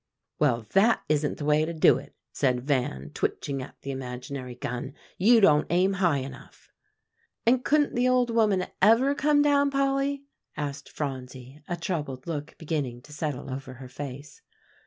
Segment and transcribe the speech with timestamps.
[0.39, 4.95] "Well, that isn't the way to do it," said Van, twitching at the imaginary gun;
[5.19, 6.71] "you don't aim high enough."
[7.45, 10.23] "And couldn't the old woman ever come down, Polly?"
[10.57, 14.41] asked Phronsie, a troubled look beginning to settle over her face.